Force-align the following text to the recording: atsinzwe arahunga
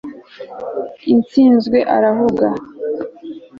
atsinzwe 1.13 1.77
arahunga 1.95 2.47